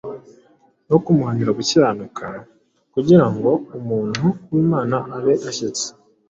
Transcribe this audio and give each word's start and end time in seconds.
no 0.89 0.97
kumuhanira 1.03 1.51
gukiranuka: 1.59 2.25
kugira 2.93 3.25
ngo 3.33 3.51
umutu 3.77 4.25
w’Imana 4.51 4.97
abe 5.15 5.33
ashyitse, 5.49 5.85